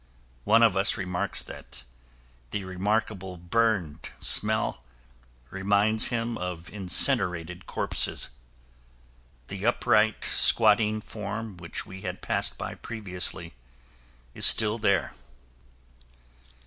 [0.45, 1.83] One of us remarks that
[2.49, 4.83] the remarkable burned smell
[5.51, 8.31] reminds him of incinerated corpses.
[9.45, 13.53] The upright, squatting form which we had passed by previously
[14.33, 15.13] is still there.